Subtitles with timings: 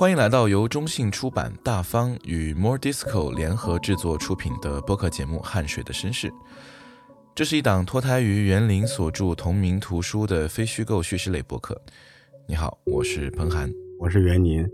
[0.00, 6.30] 欢迎来到由中信出版、大方与 More Disco 联合制作出品的播客节目《汗水的绅士》。
[7.34, 11.78] 这是一档脱胎于园林所著同名图书的非虚构叙事类播客。
[12.48, 14.66] 你好，我是彭涵，我是袁林。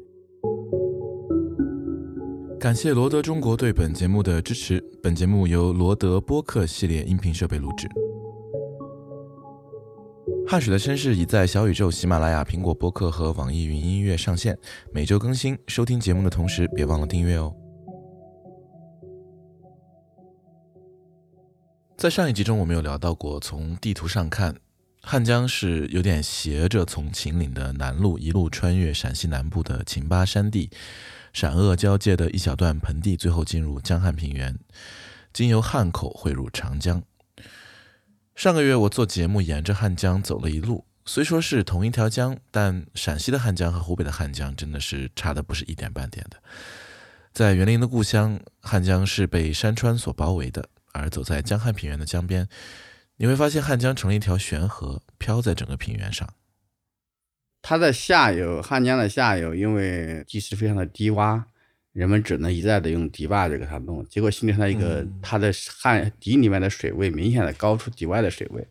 [2.60, 4.80] 感谢罗德中国对本节目的支持。
[5.02, 7.88] 本节目由罗德播客系列音频设备录制。
[10.48, 14.56] 汗水的绅士已在小宇宙、喜马拉雅、苹果播客和网易云音乐上线，
[14.92, 15.58] 每周更新。
[15.66, 17.52] 收听节目的同时，别忘了订阅哦。
[21.96, 24.54] 在上一集中，我们有聊到过，从地图上看，
[25.02, 30.70] 汉江是有点斜着从秦岭的南路一路穿越陕西南部的秦巴山地。
[31.32, 34.56] 陕鄂交界的一小段盆地，最后进入江汉平原，
[35.32, 37.02] 经由汉口汇入长江。
[38.36, 46.36] 上个月我做节目，沿着汉江走了一路，虽说是同一条江，但陕西的汉江和湖北的汉江真的是差的不是一点半点的。
[47.32, 52.46] 在园林的故乡，汉江是被山川所包围的，而走在江汉平原的江边，
[53.16, 56.28] 你会发现汉江成了一条悬河，飘在整个平原上。
[57.62, 61.44] 它的下游，汉江的下游，因为地势非常的低洼，
[61.96, 65.50] 人们只能一再的用堤坝这给它弄，结果形成了一个它的
[65.80, 68.68] 汉堤里面的水位明显的高出堤外的水位。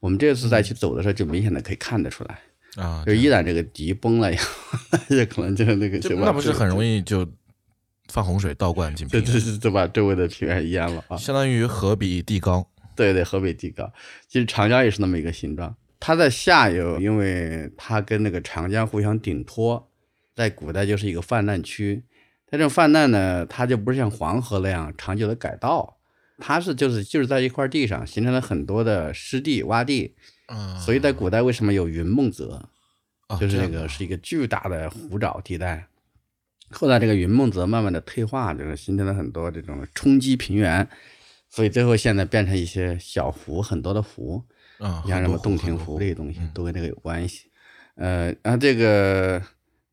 [0.00, 2.40] 我们这次再去走的时候，就明显的可以看得出来
[2.74, 7.24] 啊，就一旦这个堤崩了以后， 也可能就是那个那不是很容易就
[8.08, 12.68] 放洪水倒灌进平原，这这就把周围的平原淹了啊，相当于河比地高。
[12.96, 13.92] 对对，河比地高，
[14.26, 15.76] 其实长江也是那么一个形状。
[16.00, 19.88] 它在下游，因为它跟那个长江互相顶托，
[20.34, 22.02] 在古代就是一个泛滥区。
[22.54, 25.98] 它这种泛滥呢，它就不是像黄河那样长久的改道，
[26.38, 30.14] 它是就是就是在一块地上形成了很多的湿地洼地。
[30.46, 32.68] 嗯，所以在古代为什么有云梦泽，
[33.40, 35.88] 就是那个是一个巨大的湖沼地带。
[36.70, 40.88] 后来这个云梦泽慢慢的退化，就是形成了很多这种冲积平原，
[41.50, 44.40] 所以最后现在变成一些小湖，很多的湖。
[44.78, 47.50] 嗯，像什么洞庭湖这些东西都跟这个有关系。
[47.96, 49.42] 呃，然后这个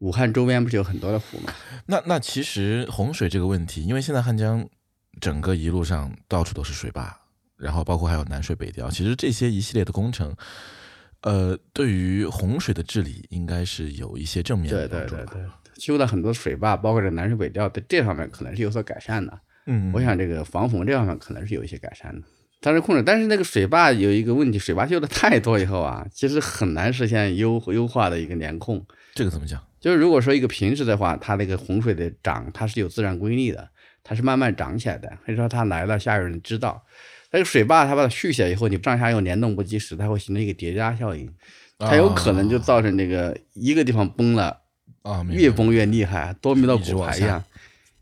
[0.02, 1.54] 武汉周边不是有很多的湖吗？
[1.86, 4.68] 那那其实洪水这个问题，因为现在汉江
[5.20, 7.16] 整个一路上到处都是水坝，
[7.56, 10.36] 然后包括还有南水北调，其实这些一系列的工程，
[11.22, 15.16] 呃，对于洪水的治理应该是有一些正面的帮助。
[15.16, 19.40] 对对对对，修了很多水坝，包括这南水北调，在这方面可能是有所改善的。
[19.68, 22.28] 嗯，我想这个防洪这方面可能是有一些改善的。
[22.60, 28.84] 它是控制，但是那个水坝有一个问题，水坝修的太多以后啊，其实很难实现优优化的一个联控。
[29.14, 29.62] 这个怎么讲？
[29.82, 33.68] 就是如果说一个平时的话，它那个洪水的涨，它是有自然规律的，
[34.04, 35.10] 它是慢慢涨起来的。
[35.26, 36.82] 所以说它来了，下游人知道。
[37.32, 41.34] 那个水坝它把它蓄起来以后，你上下游联动不及时，它会形成一个叠加效应，
[41.80, 44.62] 它有可能就造成这个一个地方崩了
[45.02, 47.44] 啊，越崩越厉害，多米诺骨牌一样。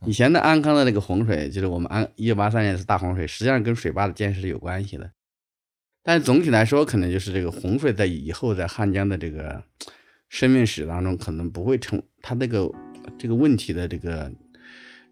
[0.05, 5.11] 以前的安康的那个洪水，就是我们安一九八三年是大洪水，实际上跟水坝的建设是有关系的。
[6.01, 9.61] 但总体来说，可能就是这个洪水在以后在汉江的这个
[10.29, 12.71] 生命史当中，可能不会成他那个
[13.17, 14.31] 这个问题的这个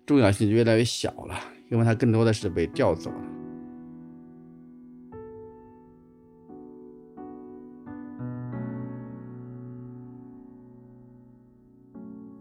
[0.05, 1.35] 重要性越来越小了，
[1.69, 3.21] 因为他更多的是被调走了。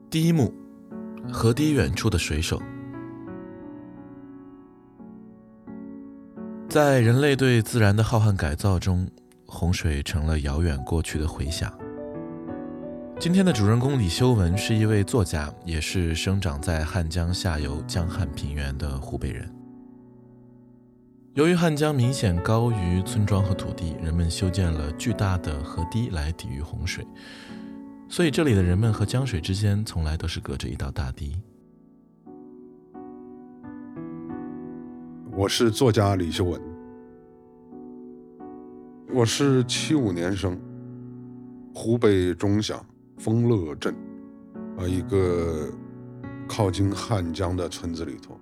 [0.08, 0.54] 第一幕。
[1.28, 2.62] 河堤远处的水手，
[6.68, 9.10] 在人类对自然的浩瀚改造中，
[9.44, 11.76] 洪水成了遥远过去的回响。
[13.18, 19.50] 今天的主人公李修文是一位作家，也是生长在汉江下游江汉平原的湖北人。
[21.32, 27.06] 由于汉江明显高于村庄和土地，人们修建了巨大的河堤来抵御洪水。
[28.06, 31.40] 所以，这里的人们和江水之间从来都是隔着一道大堤。
[35.32, 36.60] 我是作家李修文，
[39.10, 40.60] 我是七五年生，
[41.74, 42.84] 湖北钟祥
[43.16, 43.94] 丰乐镇
[44.78, 45.68] 啊一个
[46.48, 48.38] 靠近汉江的村子里头。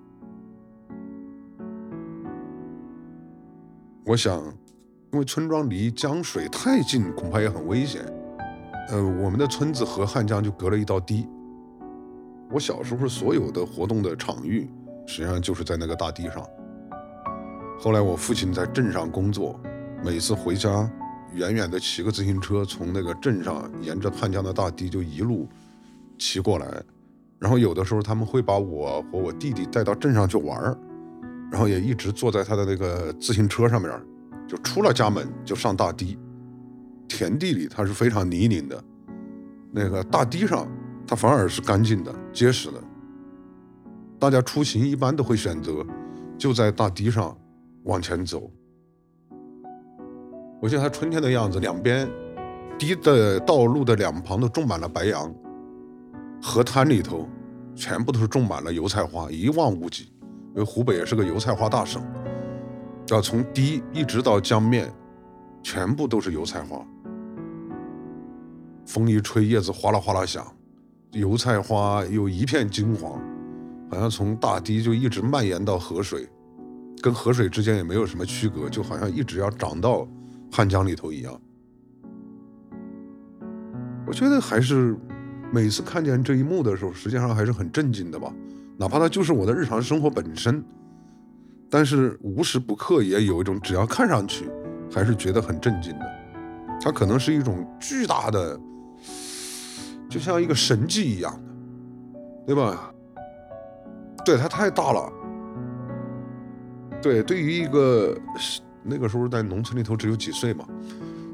[4.05, 4.39] 我想，
[5.11, 8.05] 因为村庄离江水太近，恐怕也很危险。
[8.89, 11.27] 呃，我们的村子和汉江就隔了一道堤。
[12.51, 14.69] 我小时候所有的活动的场域，
[15.07, 16.45] 实际上就是在那个大堤上。
[17.79, 19.59] 后来我父亲在镇上工作，
[20.03, 20.87] 每次回家，
[21.35, 25.47] 远远的骑个自行车从那个镇上沿着汉江的大堤就一路
[26.17, 26.83] 骑过来。
[27.37, 30.77] 然后有的时候他们会把我和我弟弟带到镇上去玩儿，
[31.51, 33.91] 然后也一直坐在他的那个自行车上面，
[34.47, 36.17] 就出了家门就上大堤。
[37.07, 38.83] 田地里它是非常泥泞的，
[39.71, 40.67] 那个大堤上
[41.05, 42.81] 它反而是干净的、结实的。
[44.17, 45.85] 大家出行一般都会选择
[46.37, 47.37] 就在大堤上
[47.83, 48.49] 往前走。
[50.61, 52.09] 我记得它春天的样子，两边
[52.77, 55.33] 堤的道路的两旁都种满了白杨，
[56.41, 57.27] 河滩里头
[57.75, 60.11] 全部都是种满了油菜花，一望无际。
[60.55, 62.01] 因为湖北也是个油菜花大省，
[63.09, 64.89] 要从堤一直到江面，
[65.61, 66.81] 全部都是油菜花。
[68.85, 70.45] 风一吹，叶子哗啦哗啦响，
[71.11, 73.19] 油菜花又一片金黄，
[73.91, 76.25] 好像从大堤就一直蔓延到河水，
[77.01, 80.07] 跟河水之间也没有什么区隔，就好像一直要长到
[80.55, 81.41] 汉江里头一样。
[84.07, 84.95] 我觉得还是
[85.51, 88.33] 每次看见这一幕的时候，实际上还是很震惊的吧。
[88.77, 90.63] 哪怕它就是我的日常生活本身，
[91.69, 94.49] 但是无时不刻也有一种，只要看上去
[94.89, 96.05] 还是觉得很震惊的。
[96.79, 98.57] 它可能是一种巨大的，
[100.09, 102.93] 就像一个神迹一样的，对吧？
[104.23, 105.11] 对，它太大了。
[107.01, 108.17] 对，对于一个
[108.85, 110.65] 那个时候在农村里头只有几岁嘛，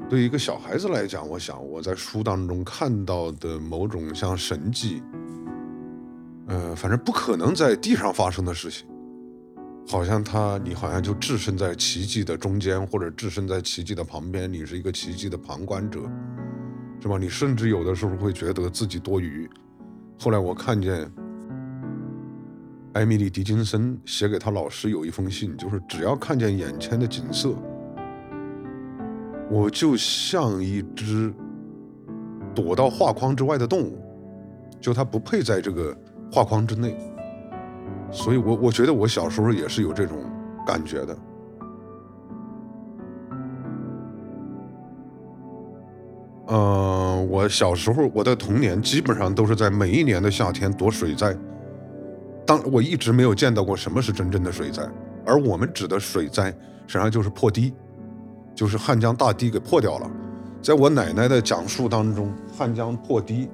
[0.08, 5.02] 对于一个小孩子来讲，我想我在书当中看到的某种像神迹。
[6.48, 8.86] 呃，反正不可能在地上发生的事情，
[9.86, 16.00] 好像他你好像就置身在奇迹的中间，或者置身在奇迹的旁边，你是一个奇迹的旁观者，
[17.00, 17.16] 是吧？
[17.16, 19.48] 你甚至有的时候会觉得自己多余。
[20.18, 21.10] 后来我看见
[22.94, 27.54] 艾米丽·狄金森写给他老师有一封信，就是只要看见眼前的景色，
[29.50, 31.32] 我就像一只
[32.54, 33.98] 躲到画框之外的动物，
[34.80, 35.96] 就它不配在这个。
[36.34, 36.96] 画框之内，
[38.10, 40.16] 所以我我觉得我小时候也是有这种
[40.66, 41.18] 感觉的。
[46.46, 51.36] 嗯，我小时候我的童年基本上都是在每一年的夏天躲水灾。
[52.52, 54.86] 当我一直没有见到过什么是真正的水灾，
[55.24, 56.50] 而我们指的水灾
[56.86, 57.72] 实际上就是破堤，
[58.54, 60.10] 就是汉江大堤给破掉了。
[60.60, 63.48] 在我奶奶的讲述当中，汉江破堤。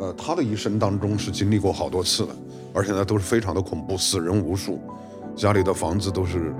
[0.00, 2.34] 呃，她的一生当中是经历过好多次的，
[2.74, 4.80] 而且呢都是非常的恐怖，死人无数，
[5.36, 6.52] 家里的房子都是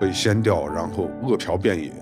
[0.00, 1.92] 被掀掉，然后饿殍遍野。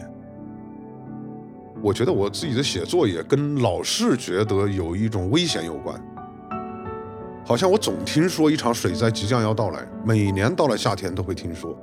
[1.82, 6.02] 我觉得我自己的写作也跟老是觉得有一种危险有关，
[7.46, 11.74] 好像我总听说一场水灾即将要到来，每年到了夏天都会听说，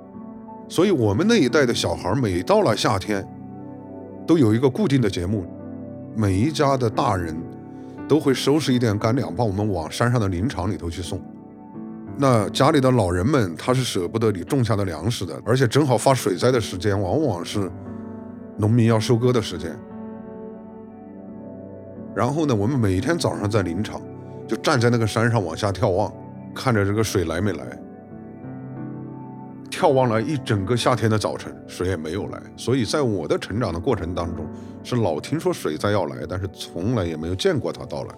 [0.67, 3.25] 所以我们那一代的小孩每到了夏天，
[4.27, 5.45] 都有一个固定的节目，
[6.15, 7.35] 每一家的大人。
[8.05, 11.19] 都会收拾一点干粮，把我们往山上的林场里头去送。
[12.17, 17.71] 那家里的老人们，他是舍不得你种下的粮食的，而且正好发水灾的时间，往往是
[18.57, 19.73] 农民要收割的时间。
[22.13, 24.01] 然后呢，我们每天早上在林场，
[24.53, 26.13] 就站在那个山上往下眺望，
[26.53, 27.65] 看着这个水来没来。
[29.71, 32.39] 眺望了一整个夏天的早晨，水也没有来。
[32.55, 34.45] 所以在我的成长的过程当中，
[34.83, 38.15] 是老听说水灾要来，但是从来也没有见过它到来。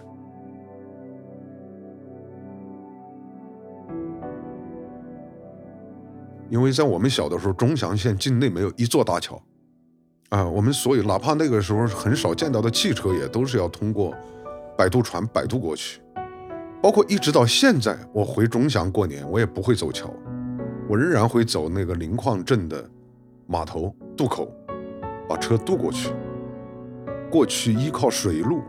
[6.50, 9.42] 因为在我们小的时候，钟祥县境内没有一座大桥，
[10.30, 14.14] 啊，我们所以哪怕那个时候很少见到的汽车，也都是要通过
[14.78, 16.02] 摆渡船摆渡过去。
[16.82, 20.14] 包括一直到现在，我回钟祥过年，我也不会走桥。
[20.88, 22.88] 我仍然会走那个临矿镇的
[23.48, 24.54] 码头渡口，
[25.28, 26.12] 把车渡过去。
[27.32, 28.62] 过去依靠水路，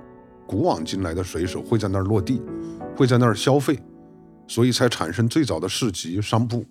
[0.46, 2.40] 古往今来的水手会在那儿落地，
[2.96, 3.78] 会在那儿消费，
[4.48, 6.64] 所以才产生最早的市集商铺。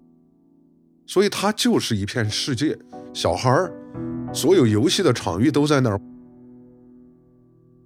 [1.05, 2.75] 所以它就是一片世界，
[3.13, 3.71] 小孩儿
[4.33, 6.01] 所有游戏的场域都在那儿。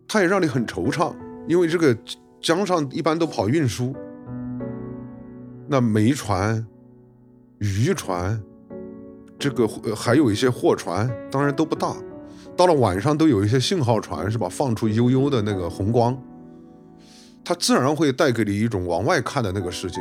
[0.08, 1.14] 它也让你很惆怅，
[1.46, 1.96] 因为这个
[2.42, 3.96] 江上一般都跑运输，
[5.68, 6.66] 那煤船。
[7.60, 8.42] 渔船，
[9.38, 11.94] 这个呃还有一些货船，当然都不大。
[12.56, 14.48] 到了晚上，都有一些信号船，是吧？
[14.50, 16.18] 放出悠悠的那个红光，
[17.44, 20.00] 它自然会带给你一种往外看的那个世界。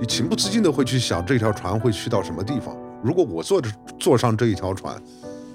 [0.00, 2.76] 你情不自禁的会去想，这条船会去到什么地方？
[3.04, 5.00] 如果我坐着坐上这一条船，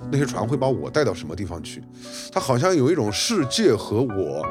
[0.09, 1.83] 那些船会把我带到什么地方去？
[2.31, 4.45] 它好像有一种世界和我，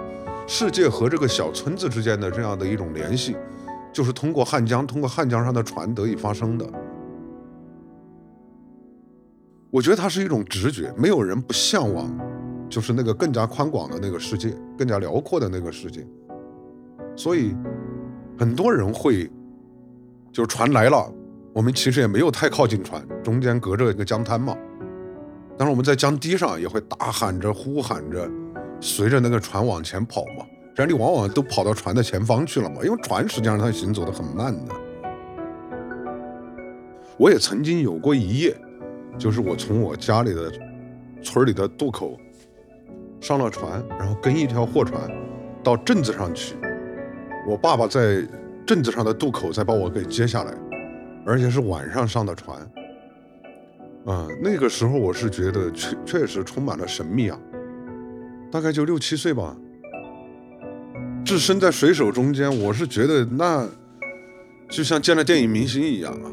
[0.52, 3.36] 世界和这个小村子之间的这样的一种联系，
[3.92, 6.68] 就是通过汉江，通过汉江上的船得以发生的。
[9.70, 12.12] 我觉得它是一种直觉，没有人不向往，
[12.68, 16.04] 就是那个更加宽广的那个世界，更加辽阔的那个世界。
[17.14, 17.54] 所以，
[18.36, 19.30] 很多人会，
[20.32, 21.14] 就是船来了，
[21.52, 24.56] 我们其实也没有太靠近船，中间隔着一个江滩嘛。
[25.56, 28.28] 当时我们在江堤上也会大喊着、呼喊着，
[28.80, 30.46] 随着那个船往前跑嘛。
[30.74, 34.74] 然后你往往都跑到船的前方去了嘛，因为船实际上它行走的很慢的。
[37.18, 38.56] 我也曾经有过一夜，
[39.18, 40.50] 就是我从我家里的
[41.22, 42.16] 村里的渡口
[43.20, 45.02] 上了船，然后跟一条货船
[45.62, 46.54] 到镇子上去，
[47.46, 48.26] 我爸爸在
[48.66, 50.54] 镇子上的渡口再把我给接下来，
[51.26, 52.56] 而且是晚上上的船。
[54.06, 57.38] 啊，那个时候我是觉得确确实充满了神秘啊，
[58.50, 59.56] 大概就六七岁吧，
[61.24, 63.68] 置身在水手中间，我是觉得那
[64.68, 66.26] 就像见了电影明星一样啊，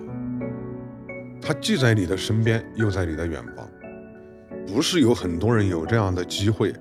[1.42, 3.68] 他既在你的身边，又在你的远方，
[4.66, 6.74] 不是有很多人有这样的机会，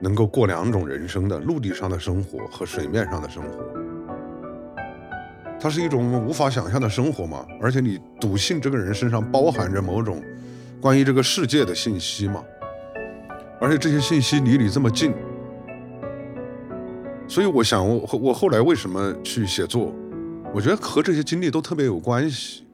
[0.00, 3.64] 能够过两种人生的陆地上的生活和水面上的生活，
[5.58, 10.22] 它是一种无法想象的生活嘛，而且你笃信这个人身上包含着某种。
[10.80, 12.44] 关于这个世界的信息嘛，
[13.60, 15.14] 而且这些信息离你这么近，
[17.26, 19.94] 所以我想，我我后来为什么去写作？
[20.52, 22.64] 我觉得和这些经历都特别有关系。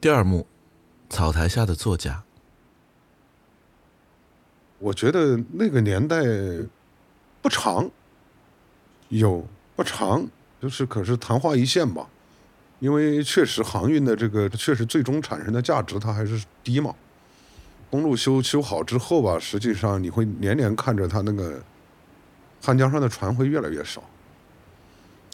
[0.00, 0.46] 第二幕，
[1.10, 2.22] 草台下的作家。
[4.78, 6.22] 我觉得那个年代
[7.42, 7.90] 不长，
[9.08, 9.44] 有
[9.76, 10.26] 不长。
[10.60, 12.08] 就是可是昙花一现吧，
[12.78, 16.94] 因为确实航运的这个确实最终产生的价值它还是低嘛。
[17.90, 21.62] 公路修修好之后吧，实际上你会年年看着它那个
[22.62, 24.02] 汉江上的船会越来越少，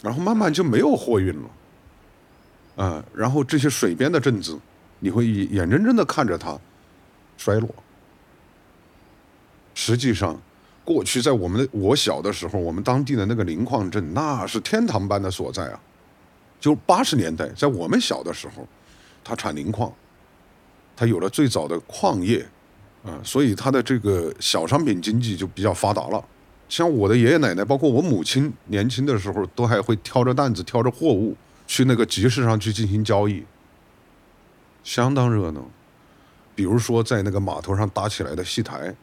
[0.02, 2.84] 然后慢慢就没有货运了。
[2.84, 4.58] 啊，然后这些水边的镇子，
[5.00, 6.58] 你会眼睁睁的看着它
[7.36, 7.74] 衰落。
[9.74, 10.40] 实际上。
[10.86, 15.80] 过去在我们的我小的时候，我们当地的那个磷矿镇，那是天堂般的所在啊！
[16.64, 18.66] 就八十年代，在我们小的时候，
[19.22, 19.92] 它产磷矿，
[20.96, 22.42] 它有了最早的矿业，
[23.04, 26.24] 啊，所以它的这个小商品经济就比较发达了。
[26.66, 33.44] 像我的爷爷奶奶，包括我母亲，年轻的时候都还会挑着担子、挑着货物去那个集市上去进行交易，
[34.82, 35.68] 相当热闹。
[36.54, 38.94] 比如说在那个码头上搭起来的戏台。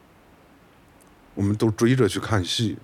[1.35, 2.77] 我们都追着去看戏，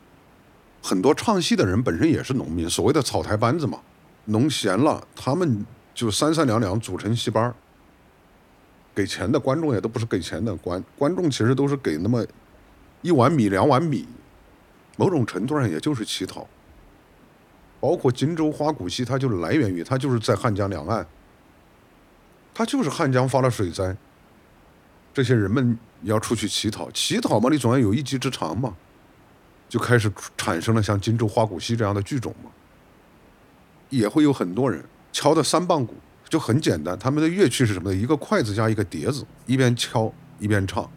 [0.84, 3.80] 很多唱戏的人本身也是农民，所谓的草台班子嘛。
[4.28, 7.54] 农闲了，他们就三三两两组成戏班
[8.94, 12.26] 给钱的观众也都不是给钱的观观众，其实都是给那么
[13.02, 14.08] 一碗米两碗米，
[14.98, 16.48] 某种程度上也就是乞讨。
[17.80, 21.08] 包括荆州花鼓戏，它就来源于它就是在汉江两岸，
[22.54, 23.96] 它就是汉江发了水灾。
[25.14, 28.76] 这些人们要出去乞讨，乞讨嘛，你总要有一技之长嘛，
[29.70, 32.50] 就开始产生了像荆州花鼓戏这样的剧种嘛。
[33.90, 35.94] 也会有很多人敲的三棒鼓，
[36.28, 37.96] 就很简单，他们的乐器是什么呢？
[37.96, 40.90] 一个筷子加一个碟子，一边敲一边唱。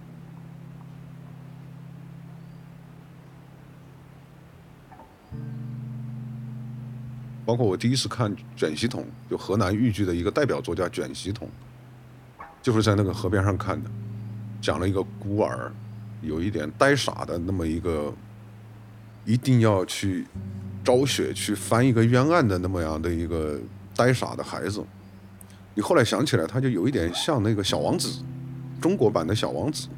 [7.46, 11.48] 包括我第一次看卷席筒，就河南豫剧的一个代表作家卷席筒，
[12.62, 13.90] 就是在那个河边上看的。
[14.60, 15.72] 讲了一个孤儿，
[16.22, 18.14] 有一点呆傻的那么一个，
[19.24, 20.26] 一定要去
[20.84, 23.58] 昭雪去翻一个冤案的那么样的一个
[23.94, 24.84] 呆傻的孩子。
[25.74, 28.22] 你后来想起来，他就有一点像那个小王子，
[28.80, 29.88] 中国版的小王子，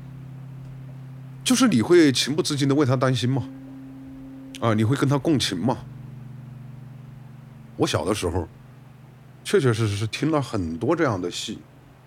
[1.45, 3.49] 就是你会情不自禁的为他担心吗？
[4.61, 5.79] 啊，你会跟他共情吗？
[7.77, 8.49] 我小的时候，
[9.43, 11.53] 确确实实是听了很多这样的戏，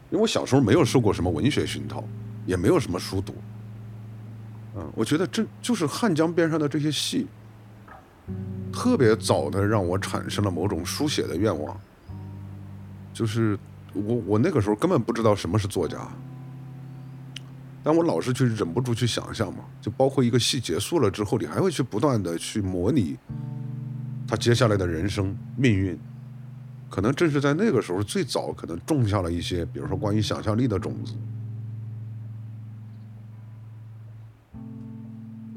[0.10, 2.04] 因为我小时候没有受过什么文学熏陶。
[2.46, 3.34] 也没有什么书读，
[4.76, 7.26] 嗯，我觉得这就是汉江边上的这些戏，
[8.72, 11.78] 特别早的让我产生了某种书写的愿望。
[13.14, 13.58] 就是
[13.94, 15.98] 我我那个时候根本不知道什么是作家，
[17.82, 23.18] 但我老是去忍不住去想象嘛，就包括一个戏结束了之后，你还会去不断的去模拟
[24.28, 25.98] 他接下来的人生命运，
[26.90, 31.14] 可能正是在那个时候最早可能种下了一些，比如说关于想象力的种子。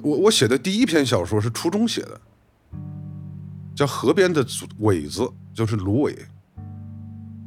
[0.01, 2.21] 我我写的第一篇小说是初中写的，
[3.79, 4.45] 叫《河边的
[4.79, 5.21] 苇子》，
[5.55, 6.13] 就是芦苇，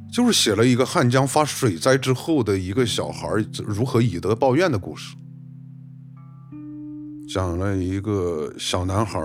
[0.09, 3.27] 就是写了一个汉江发水灾之后的一个小孩
[3.65, 5.13] 如何以德报怨的故事，
[7.27, 9.19] 讲了一个小男孩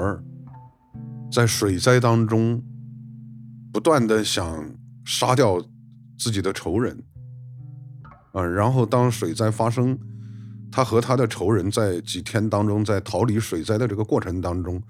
[1.30, 2.60] 在水灾当中
[3.72, 4.68] 不断的想
[5.04, 5.64] 杀掉
[6.18, 7.00] 自己的仇人，
[8.32, 9.96] 啊，然后当水灾发生。
[10.72, 14.82] 他和他的仇人在几天当中，在逃离水灾的这个过程当中，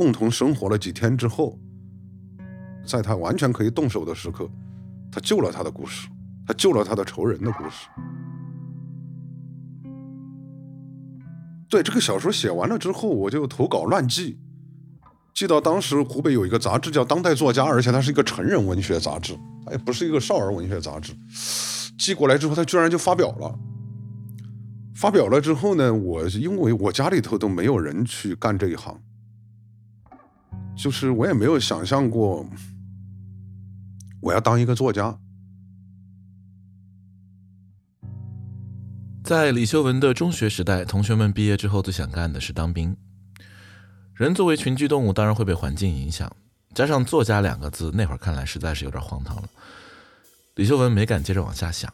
[0.00, 1.58] 共同生活了几天之后，
[2.86, 4.48] 在他完全可以动手的时刻，
[5.12, 6.08] 他救了他的故事，
[6.46, 7.86] 他救了他的仇人的故事。
[11.68, 14.38] 对这个小说写完了之后，我就投稿乱寄，
[15.34, 21.12] 寄到当时湖北有一个杂志叫《当代作家》，而且它是一个成人文学杂志，它也不是一个少儿文学杂志。
[21.98, 23.54] 寄过来之后，它居然就发表了。
[24.94, 28.98] 发表了之后呢，我因为我家里头都没有人去干这一行，
[30.76, 32.46] 就是我也没有想象过
[34.20, 35.18] 我要当一个作家。
[39.22, 42.96] 在李修文的中学时代，同学们毕业之后最想干的是当兵。
[44.14, 46.30] 人作为群居动物，当然会被环境影响，
[46.74, 49.48] 加上“作家”两个字，那会儿看来实在是有点荒唐了。
[50.56, 51.92] 李修文没敢接着往下想，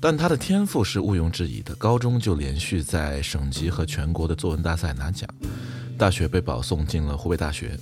[0.00, 1.74] 但他的天赋是毋庸置疑的。
[1.74, 5.28] 高中就连续在省级和全国的作文大赛拿奖，
[5.96, 7.78] 大学被保送进了湖北大学。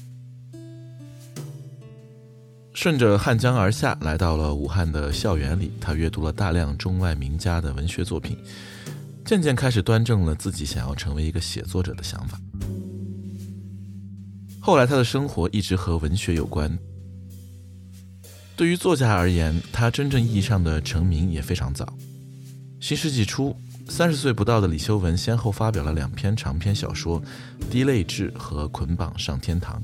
[2.72, 8.38] 顺着汉江而下，来到了武汉的校园里，他阅读了大量中外名家的文学作品，
[9.24, 12.38] 渐渐开始端正了自己想要成为一个写作者的想法。
[14.60, 16.78] 后来，他的生活一直和文学有关。
[18.56, 21.92] 对于作家而言，他真正意义上的成名也非常早。
[22.80, 23.54] 新世纪初，
[23.86, 27.20] 三十岁不到的李修文先后发表了两篇长篇小说
[27.70, 29.78] 《滴泪痣》和《捆绑上天堂》。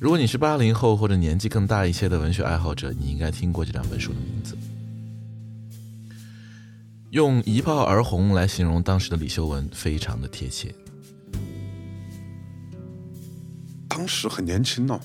[0.00, 4.56] 如果你是八零后或者年纪更大一些的文学爱好者，你应该听过这两本书的名字。
[7.10, 10.74] 用“一炮而红”来形容当时的李修文，非常的贴切。
[13.86, 14.98] 当时很年轻呢，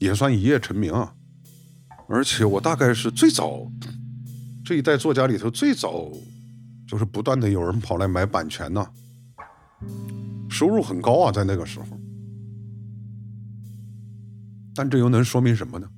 [0.00, 1.14] 也算一夜成名啊。
[2.08, 3.70] 而且我大概是最早
[4.64, 6.10] 这一代作家里头最早，
[6.88, 8.84] 就是不断的有人跑来买版权呢，
[10.48, 11.86] 收入很高啊，在那个时候。
[14.74, 15.88] 但这又能说明什么呢？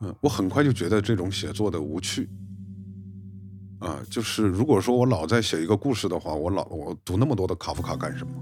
[0.00, 2.28] 嗯，我很快就觉得这种写作的无趣。
[3.78, 8.32] 啊，就是如果说我老在写一个故事的话，我老我读那么多的卡夫卡干什么？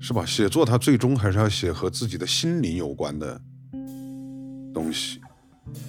[0.00, 0.24] 是吧？
[0.24, 3.40] 写作它最终还是要写和自己的心灵有关的
[4.72, 5.20] 东西。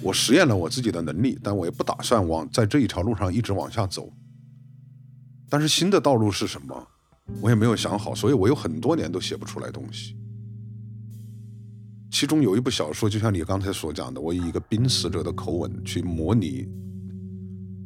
[0.02, 4.12] 我实验了我自己的能力，但我也不打算往在这一条路上一直往下走。
[5.50, 6.88] 但是新的道路是什么？
[7.42, 10.16] 我也没有想好，所以我有很多年都写不出来东西。
[12.10, 16.68] 其中有一部小说，就像你刚才所讲的，我以一个濒死者的口吻去模拟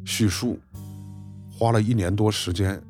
[0.06, 0.60] 叙述，
[1.52, 2.82] 花了一年多时间，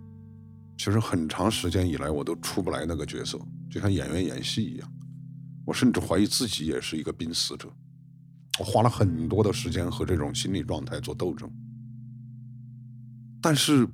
[0.84, 3.40] 其实很长时间以来我都出不来那个角色，
[3.70, 4.94] 就像演员演戏一样。
[5.64, 7.72] 我甚至怀疑自己也是一个濒死者，
[8.60, 11.48] 我花了很多的时间和这种心理状态做斗争。
[13.40, 13.88] 但是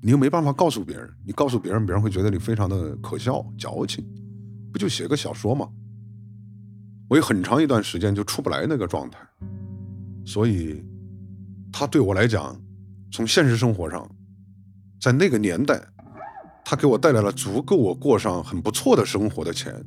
[0.00, 4.02] 你又没办法告诉别人，你告诉别人，别人会觉得你非常的可笑、矫情，
[4.72, 5.68] 不就写个小说吗？
[7.10, 9.18] 我有很长一段时间就出不来那个状态，
[10.24, 10.82] 所以，
[11.70, 12.58] 他对我来讲，
[13.12, 14.10] 从现实生活上，
[14.98, 15.86] 在那个年代，
[16.64, 19.84] 他给我带来了足够我过上很不错的生活的钱，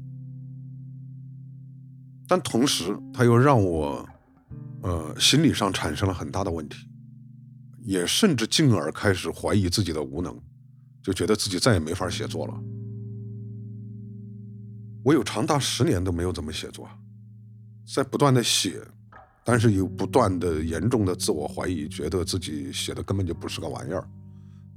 [2.28, 4.08] 但同时他又让我，
[4.84, 6.88] 呃，心理上产生了很大的问题，
[7.82, 10.40] 也甚至进而开始怀疑自己的无能，
[11.02, 12.54] 就觉得自己再也没法写作了。
[15.04, 16.88] 我有长达十年都没有怎么写作。
[17.96, 18.86] 在不断的写，
[19.46, 24.06] 但是有不断的严重的自我怀疑，觉得自己写的根本就不是个玩意儿，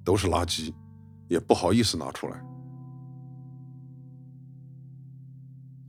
[0.04, 0.72] 都是垃圾，
[1.30, 2.44] 也不好意思拿出来。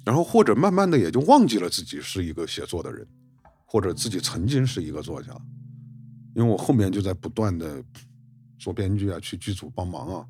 [0.05, 3.05] 然后或者慢慢的也就忘记了自己是一个写作的人，
[3.65, 5.33] 或者自己曾经是一个作家，
[6.35, 7.83] 因为我后面就在不断的
[8.57, 10.25] 做编剧啊，去剧组帮忙啊，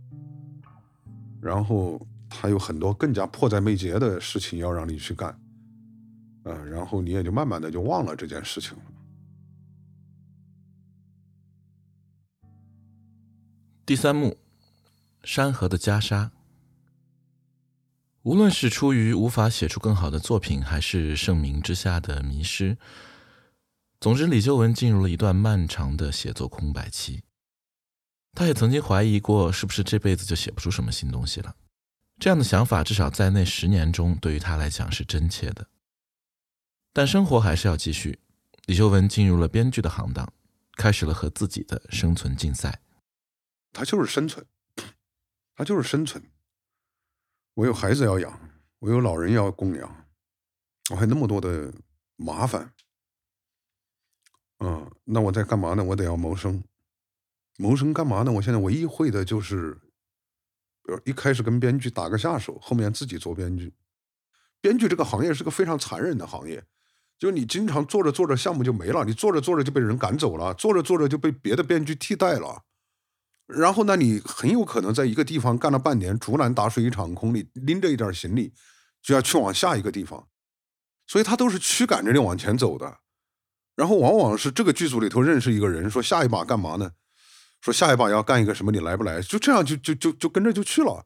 [1.41, 5.37] 然后他有很多更加迫在眉睫的事情要让你去干。
[6.43, 8.83] 嗯，然后你也就慢慢的就忘了这件事情了。
[13.85, 14.37] 第三幕，
[15.23, 16.31] 山河的袈裟。
[18.23, 22.77] 无论是出于无法写出更好的作品，还是盛名之下的迷失，
[23.99, 27.23] 总之，李修文进入了一段漫长的写作空白期。
[28.33, 31.55] 他也曾经怀疑过，是不是这辈子就写不出什么新东西了。
[32.19, 35.67] 这样的想法，至少在那十年中，对于他来讲是真切的。
[36.93, 38.19] 但生活还是要继续。
[38.67, 40.31] 李修文进入了编剧的行当，
[40.77, 42.79] 开始了和自己的生存竞赛。
[43.73, 44.45] 他就是生存，
[45.61, 46.23] 他就是生存。
[47.53, 50.07] 我有孩子要养，我有老人要供养，
[50.89, 51.71] 我还那么多的
[52.15, 52.73] 麻烦。
[54.57, 55.83] 嗯，那我在干嘛呢？
[55.83, 56.63] 我得要谋生。
[57.59, 58.31] 谋生干嘛呢？
[58.31, 59.75] 我现在唯一会的就是，
[60.81, 63.71] 比如一开始跟编剧打个下手，后面自己做编剧。
[64.61, 66.65] 编剧这个行业是个非常残忍的行业。
[67.19, 72.63] 就你经常做着做着项目就没了，你做着做着就被人赶走了，做着做着就被别的编剧替代了。
[73.55, 78.53] 然后呢，你很有可能在一个地方干了半年，竹篮打水一场空，你拎着一点行李
[79.01, 80.27] 就要去往下一个地方，
[81.07, 82.99] 所以他都是驱赶着你往前走的。
[83.75, 86.91] 然后往往是这个剧组里头认识一个人，说下一把干嘛呢？
[87.61, 89.21] 说下一把要干一个什么，你来不来？
[89.21, 91.05] 就这样就就就就跟着就去了。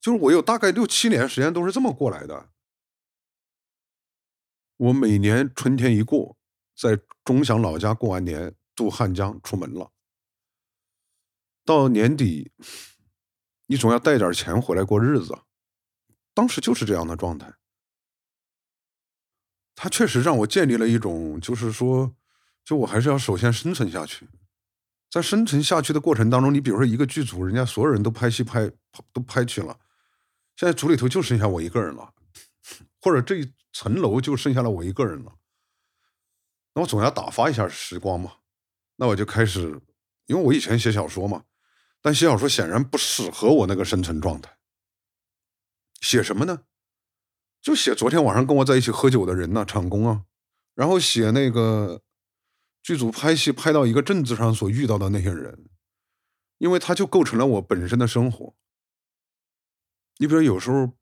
[0.00, 2.50] 就是我有大概六七年时间都是这么过来的。
[4.76, 6.36] 我每年春天一过，
[6.76, 9.90] 在钟祥老家过完年，渡汉江出门了。
[11.66, 12.50] 到年底，
[13.66, 15.36] 你总要带点钱回来过日子。
[16.32, 17.52] 当时就是这样的状态。
[19.74, 22.16] 他确实让我建立了一种，就是说，
[22.64, 24.26] 就我还是要首先生存下去。
[25.10, 28.70] 在生存下去的过程当中，你比如说一个剧组，人家所有人都拍戏拍
[29.12, 29.78] 都拍去了，
[30.56, 32.14] 现在组里头就剩下我一个人了，
[33.02, 33.52] 或者这一。
[33.78, 35.36] 层楼就剩下了我一个人了，
[36.72, 38.38] 那我总要打发一下时光嘛。
[38.96, 39.78] 那我就开始，
[40.24, 41.44] 因为我以前写小说嘛，
[42.06, 44.56] 但写小说显然不适合我那个生存状态。
[46.00, 46.62] 写什么呢？
[47.60, 50.24] 就写昨天晚上跟我在一起喝酒的人呐，场工啊，
[50.76, 52.04] 然后写那个
[52.80, 55.68] 剧组拍戏拍到一个镇子上所遇到的那些人，
[56.58, 58.54] 因为他就构成了我本身的生活。
[60.18, 60.96] 你比如有时候。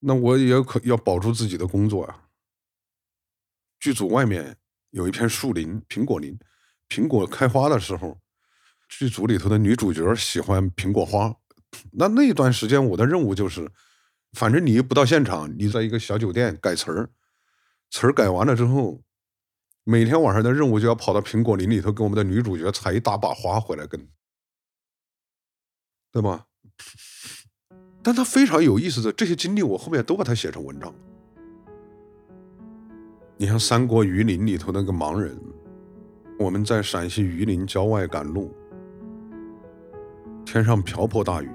[0.00, 2.28] 那我也可要保住自己的工作呀。
[3.80, 4.56] 剧组外面
[4.90, 6.38] 有一片树林，苹果林，
[6.88, 8.20] 苹果开花的时候，
[8.88, 11.34] 剧组里头的女主角喜欢苹果花。
[11.92, 13.70] 那那段时间，我的任务就是，
[14.32, 17.10] 反正你不到现场，你在一个小酒店改词儿，
[17.90, 19.02] 词儿改完了之后，
[19.84, 24.08] 每天晚上的任务就要跑到苹果林里头，给我们的女主角采一大把花回来跟，
[26.10, 26.46] 对吧？
[28.02, 30.94] 但他非常有意思的这些经历，我后面都把它写成文章。
[33.36, 35.38] 你像《三国榆林》里头那个盲人，
[36.38, 38.54] 我们在陕西榆林郊外赶路，
[40.50, 41.50] 天上瓢泼大雨，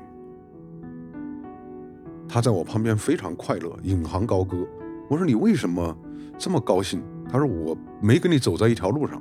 [2.29, 4.55] 他在我旁边非常快乐，引吭高歌。
[5.09, 5.97] 我说你为什么
[6.37, 7.03] 这么高兴？
[7.27, 9.19] 他说我没跟你走在一条路上。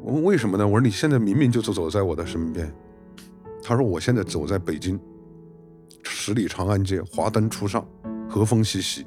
[0.00, 0.66] 我问为什么呢？
[0.66, 2.74] 我说你现在明明就走走在我的身边。
[3.62, 4.98] 他说我现在走在北京。
[6.02, 7.86] 十里长安街，华灯初上，
[8.26, 9.06] 和风习习。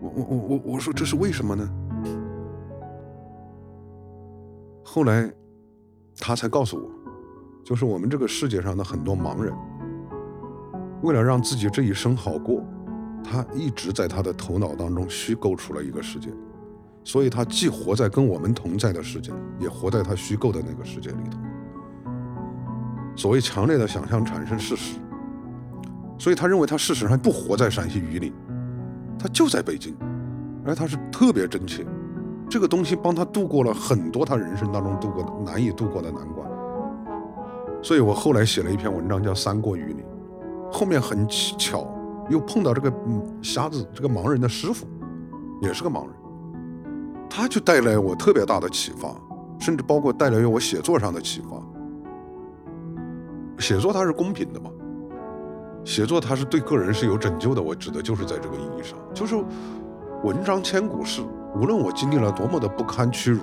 [0.00, 1.70] 我我我我我说这是为什么呢？
[4.82, 5.30] 后来
[6.16, 6.90] 他才告诉我，
[7.64, 9.54] 就是我们这个世界上的很多盲人，
[11.02, 12.64] 为了让自己这一生好过，
[13.22, 16.30] 他一直在他的头脑当中虚构出了一个世界，
[17.04, 21.38] 所以他既活在跟我们同在的世界，也活在他虚构的那个世界里头。
[23.14, 24.98] 所谓强烈的想象产生事实。
[26.18, 28.30] 所以他认为他事实上不活在陕西榆林，
[29.18, 29.96] 他就在北京，
[30.66, 31.86] 而他是特别真切，
[32.48, 36.49] 这个东西帮他度过了很多他人生当中度过的难以度过的难关。
[37.82, 39.96] 所以我后来写了一篇文章叫《三过榆林》，
[40.72, 41.86] 后面很巧
[42.28, 42.92] 又碰到这个
[43.42, 44.86] 瞎子这个盲人的师傅，
[45.62, 46.14] 也是个盲人，
[47.28, 49.14] 他就带来我特别大的启发，
[49.58, 51.60] 甚至包括带来我写作上的启发。
[53.58, 54.70] 写作它是公平的嘛？
[55.84, 59.36] 写作它是对个人是有拯救的，我指的就是在这个意义上，就是
[60.22, 61.22] 文章千古事，
[61.56, 63.42] 无论我经历了多么的不堪屈辱、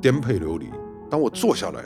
[0.00, 0.70] 颠沛流离，
[1.08, 1.82] 当我坐下来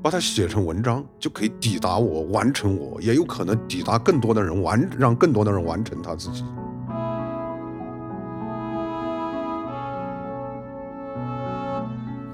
[0.00, 6.44] 把它写成文章，就可以抵达我，完成我，也有可能抵达更多的人，完让更多的人完成他自己。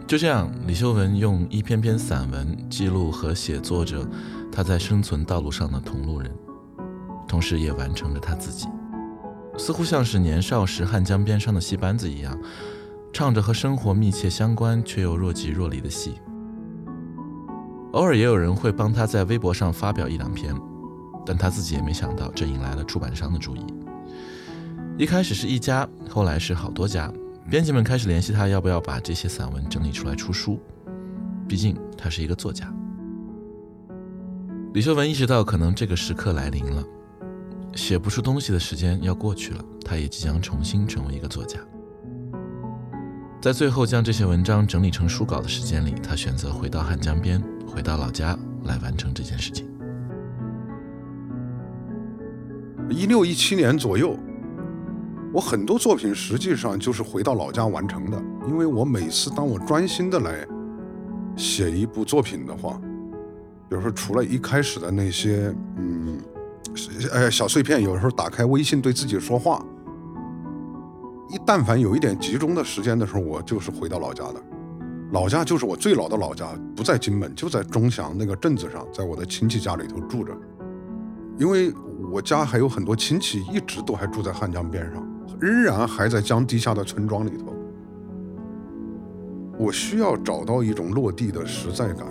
[0.06, 4.06] 就这样，李秀文用一篇篇散文记录和写作着
[4.52, 6.30] 他在生存道路上的同路人，
[7.26, 8.68] 同时也完成了他自己，
[9.56, 12.38] 似乎像是年少时汉江边上的戏班子一样，
[13.10, 16.20] 唱着和生活密切相关却又若即若离的戏。
[17.94, 20.52] 偶尔也有人会帮他在微博上发表一两篇，
[21.24, 23.64] 但他自己也没想到，这引来了出版商的注意。
[24.98, 27.12] 一开始是一家，后来是好多家。
[27.48, 30.60] 编辑们开始联系他，要不要把这些散文整理出来出书？
[31.46, 32.72] 毕竟他是一个作家。
[34.72, 36.82] 李秀文意识到，可能这个时刻来临了，
[37.76, 41.60] 写不出东西的时间要过去了，他也即将重新成为一个作家。
[43.44, 49.68] 在最后将这些文章整理成书稿的时间里，他选择回到汉江边，回到老家来完成这件事情。
[52.88, 54.16] 一六一七年左右。
[55.30, 58.16] 我很多作品实际上就是回到老家完成的，
[58.48, 60.46] 因为我每次当我专心的来
[61.36, 62.80] 写一部作品的话，
[63.68, 66.18] 比如说除了一开始的那些嗯，
[67.12, 69.62] 哎小碎片，有时候打开微信对自己说话，
[71.30, 74.34] 一但凡有一点集中的时间的时候，我就是回到老家的。
[75.12, 80.32] 老家就是我最老的老家，不在荆门，就在钟祥那个镇子上，在我的亲戚家里头住着。
[81.38, 81.72] 因为
[82.12, 85.04] 我家还有很多亲戚一直都还住在汉江边上，
[85.40, 87.54] 仍然还在江堤下的村庄里头。
[89.58, 92.06] 我需要找到一种落地的实在感，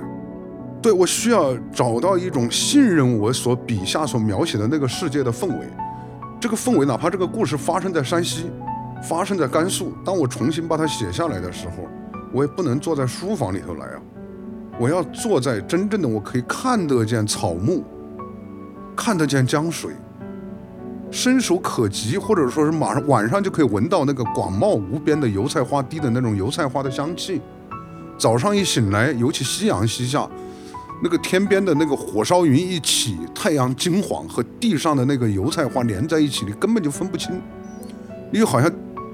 [0.81, 5.67] 对我需要找到一种信任我所笔下所描写的那个世界的氛围。
[6.39, 8.49] 这个氛围，哪怕这个故事发生在山西，
[9.03, 11.87] 发生在甘肃，当我重新把它写下来的时候。
[12.35, 14.01] 我也不能坐在书房里头来啊！
[14.79, 17.83] 我要坐在真正的我可以看得见草木，
[18.95, 19.91] 看得见江水，
[21.11, 27.39] 伸手可及，或者说是马上晚上就可以闻到那个广袤无边的油菜花地的那种油菜花的香气。
[28.17, 30.27] 早上一醒来，尤其夕阳西下，
[31.03, 37.39] 那个天边的那个火烧云一起，太阳金黄和地上的那个油菜花连在一起，你根本就分不清，
[38.31, 38.71] 你就好像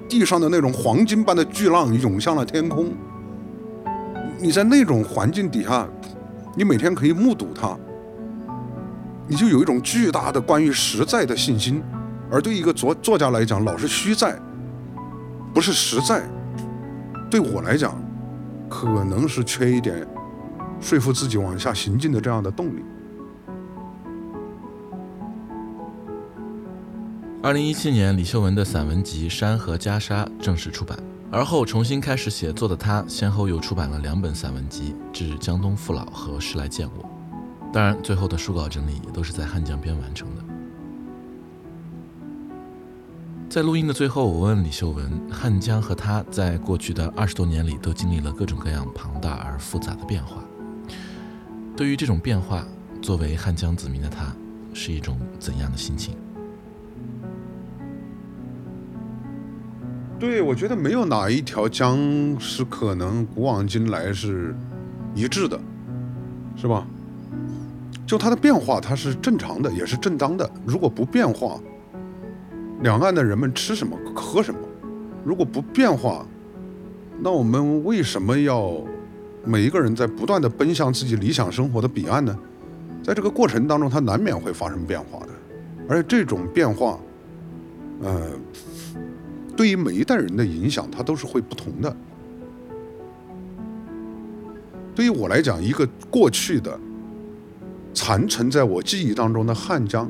[0.09, 2.91] 地上的那种黄金般的巨浪涌向了天空。
[4.39, 5.87] 你在那种环境底下，
[6.55, 7.77] 你每天可以目睹它，
[9.27, 11.83] 你就有一种巨大的关于实在的信心。
[12.31, 14.37] 而对一个作作家来讲，老是虚在，
[15.53, 16.21] 不是实在，
[17.29, 17.95] 对我来讲，
[18.69, 20.07] 可能是缺一点
[20.79, 22.83] 说服自己往下行进的这样的动力。
[27.41, 30.99] 二零一七年，李秀文的散文集《山河袈裟》正式出版。
[31.31, 37.03] 而后重新开始写作的他，先后又出版了两本散文集《致江东父老》和《时来见我》。
[37.71, 40.43] 当然，最后的书稿整理也都是在汉江边完成的。
[43.49, 50.43] 在录音的最后，我问李秀文：汉江和他在过去的二十多年里都经历了各种各样庞大而复杂的变化。
[51.77, 52.65] 对于这种变化，
[53.01, 54.35] 作为汉江子民的他，
[54.73, 56.17] 是一种怎样的心情？
[60.19, 61.97] 对，我觉得没有哪一条江
[62.37, 64.53] 是可能古往今来是
[65.15, 65.57] 一致的，
[66.57, 66.85] 是吧？
[68.05, 70.49] 就它的变化，它是正常的，也是正当的。
[70.65, 71.57] 如果不变化，
[72.81, 74.59] 两岸的人们吃什么喝什么？
[75.23, 76.25] 如果不变化，
[77.21, 78.73] 那我们为什么要
[79.45, 82.37] 每一个人在不断的奔向自己理想生活的彼岸呢？
[83.01, 85.29] 在这个过程当中，它难免会发生变化的，
[85.87, 86.99] 而且这种变化，
[88.01, 88.31] 呃。
[89.59, 91.93] 对于每一代人的影响，它都是会不同的。
[94.95, 96.79] 对于我来讲，一个过去的
[97.93, 100.09] 残存在我记忆当中的汉江，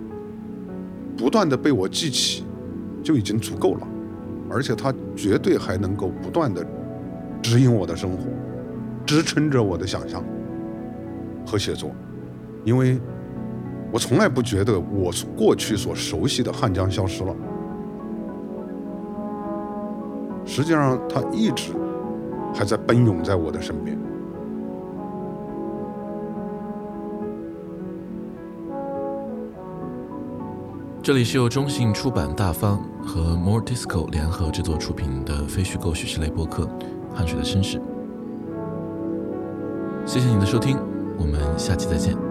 [1.18, 2.44] 不断的被我记起，
[3.02, 3.88] 就已经足够了。
[4.52, 6.64] 而且它绝对还能够不断的
[7.42, 8.26] 指引我的生活，
[9.04, 10.24] 支撑着我的想象
[11.44, 11.90] 和写作。
[12.64, 13.02] 因为
[13.92, 17.36] 我从来不觉得我过去所熟悉的汉江消失了。
[20.50, 21.74] 实际上，他一直
[22.56, 23.96] 还在奔涌在我的身边。
[31.04, 36.64] 这里是由中信出版大方和 More Disco 联合制作出品的非虚构叙事类播客
[37.16, 37.78] 《汗水的绅士》。
[40.06, 40.78] 谢谢你的收听，
[41.20, 42.29] 我们下期再见。